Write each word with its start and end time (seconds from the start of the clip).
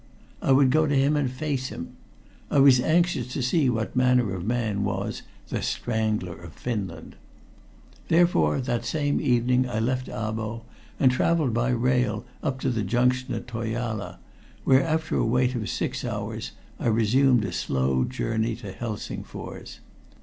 I 0.41 0.51
would 0.51 0.71
go 0.71 0.87
to 0.87 0.95
him 0.95 1.15
and 1.15 1.29
face 1.31 1.67
him. 1.67 1.95
I 2.49 2.57
was 2.57 2.79
anxious 2.79 3.31
to 3.33 3.43
see 3.43 3.69
what 3.69 3.95
manner 3.95 4.33
of 4.33 4.43
man 4.43 4.83
was 4.83 5.21
"The 5.49 5.61
Strangler 5.61 6.41
of 6.41 6.53
Finland." 6.53 7.17
Therefore, 8.07 8.59
that 8.61 8.83
same 8.83 9.21
evening 9.21 9.69
I 9.69 9.77
left 9.79 10.07
Abo, 10.07 10.63
and 10.99 11.11
traveled 11.11 11.53
by 11.53 11.69
rail 11.69 12.25
up 12.41 12.59
to 12.61 12.71
the 12.71 12.81
junction 12.81 13.39
Toijala, 13.43 14.17
whence, 14.63 14.85
after 14.85 15.17
a 15.17 15.23
wait 15.23 15.53
of 15.53 15.69
six 15.69 16.03
hours, 16.03 16.53
I 16.79 16.87
resumed 16.87 17.43
by 17.43 17.51
slow 17.51 18.03
journey 18.03 18.55
to 18.55 18.71
Helsingfors. 18.71 19.81